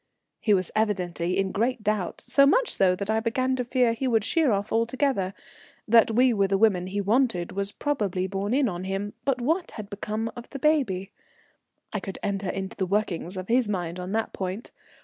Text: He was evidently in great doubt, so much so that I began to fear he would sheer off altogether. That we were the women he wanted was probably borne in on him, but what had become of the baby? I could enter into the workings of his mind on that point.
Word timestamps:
He 0.39 0.55
was 0.55 0.71
evidently 0.75 1.37
in 1.37 1.51
great 1.51 1.83
doubt, 1.83 2.21
so 2.21 2.47
much 2.47 2.73
so 2.77 2.95
that 2.95 3.11
I 3.11 3.19
began 3.19 3.55
to 3.57 3.63
fear 3.63 3.93
he 3.93 4.07
would 4.07 4.23
sheer 4.23 4.51
off 4.51 4.71
altogether. 4.71 5.35
That 5.87 6.09
we 6.09 6.33
were 6.33 6.47
the 6.47 6.57
women 6.57 6.87
he 6.87 6.99
wanted 6.99 7.51
was 7.51 7.71
probably 7.71 8.25
borne 8.25 8.55
in 8.55 8.67
on 8.67 8.85
him, 8.85 9.13
but 9.25 9.41
what 9.41 9.69
had 9.73 9.91
become 9.91 10.31
of 10.35 10.49
the 10.49 10.57
baby? 10.59 11.11
I 11.93 11.99
could 11.99 12.17
enter 12.23 12.49
into 12.49 12.75
the 12.75 12.87
workings 12.87 13.37
of 13.37 13.47
his 13.47 13.67
mind 13.69 13.99
on 13.99 14.11
that 14.13 14.33
point. 14.33 14.71